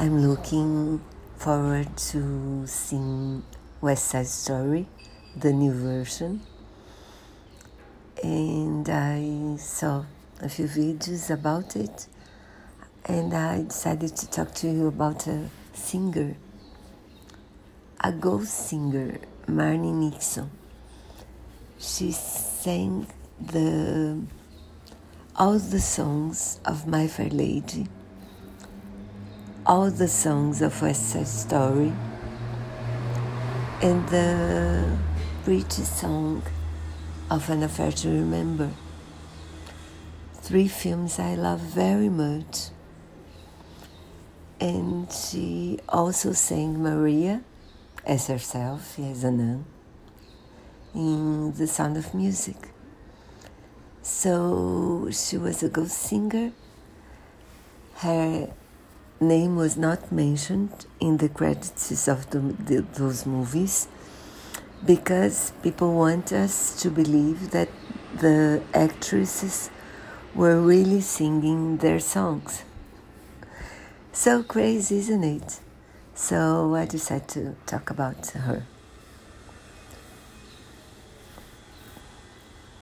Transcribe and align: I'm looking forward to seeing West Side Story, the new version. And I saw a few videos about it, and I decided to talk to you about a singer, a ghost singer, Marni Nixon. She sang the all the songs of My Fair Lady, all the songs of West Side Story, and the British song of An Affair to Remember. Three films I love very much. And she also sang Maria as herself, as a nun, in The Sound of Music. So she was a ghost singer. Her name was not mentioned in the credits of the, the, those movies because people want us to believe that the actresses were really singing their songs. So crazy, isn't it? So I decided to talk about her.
I'm 0.00 0.24
looking 0.24 1.02
forward 1.38 1.96
to 1.96 2.64
seeing 2.68 3.42
West 3.80 4.04
Side 4.04 4.28
Story, 4.28 4.86
the 5.34 5.52
new 5.52 5.72
version. 5.72 6.40
And 8.22 8.88
I 8.88 9.56
saw 9.56 10.04
a 10.40 10.48
few 10.48 10.66
videos 10.66 11.30
about 11.30 11.74
it, 11.74 12.06
and 13.06 13.34
I 13.34 13.64
decided 13.64 14.14
to 14.18 14.30
talk 14.30 14.54
to 14.54 14.70
you 14.70 14.86
about 14.86 15.26
a 15.26 15.50
singer, 15.72 16.36
a 18.00 18.12
ghost 18.12 18.68
singer, 18.68 19.18
Marni 19.48 19.92
Nixon. 19.92 20.48
She 21.80 22.12
sang 22.12 23.08
the 23.40 24.22
all 25.34 25.58
the 25.58 25.80
songs 25.80 26.60
of 26.64 26.86
My 26.86 27.08
Fair 27.08 27.30
Lady, 27.30 27.88
all 29.68 29.90
the 29.90 30.08
songs 30.08 30.62
of 30.62 30.80
West 30.80 31.10
Side 31.10 31.28
Story, 31.28 31.92
and 33.82 34.08
the 34.08 34.98
British 35.44 35.84
song 35.84 36.42
of 37.30 37.50
An 37.50 37.62
Affair 37.62 37.92
to 37.92 38.08
Remember. 38.08 38.70
Three 40.36 40.68
films 40.68 41.18
I 41.18 41.34
love 41.34 41.60
very 41.60 42.08
much. 42.08 42.70
And 44.58 45.12
she 45.12 45.78
also 45.86 46.32
sang 46.32 46.82
Maria 46.82 47.42
as 48.06 48.28
herself, 48.28 48.98
as 48.98 49.22
a 49.22 49.30
nun, 49.30 49.66
in 50.94 51.52
The 51.52 51.66
Sound 51.66 51.98
of 51.98 52.14
Music. 52.14 52.70
So 54.00 55.10
she 55.12 55.36
was 55.36 55.62
a 55.62 55.68
ghost 55.68 55.98
singer. 55.98 56.52
Her 57.96 58.48
name 59.20 59.56
was 59.56 59.76
not 59.76 60.12
mentioned 60.12 60.86
in 61.00 61.16
the 61.18 61.28
credits 61.28 62.06
of 62.08 62.30
the, 62.30 62.38
the, 62.38 62.86
those 62.94 63.26
movies 63.26 63.88
because 64.84 65.52
people 65.62 65.94
want 65.94 66.32
us 66.32 66.80
to 66.82 66.90
believe 66.90 67.50
that 67.50 67.68
the 68.20 68.62
actresses 68.72 69.70
were 70.34 70.60
really 70.60 71.00
singing 71.00 71.78
their 71.78 71.98
songs. 71.98 72.62
So 74.12 74.42
crazy, 74.42 74.98
isn't 74.98 75.24
it? 75.24 75.60
So 76.14 76.74
I 76.74 76.84
decided 76.84 77.28
to 77.28 77.56
talk 77.66 77.90
about 77.90 78.26
her. 78.30 78.64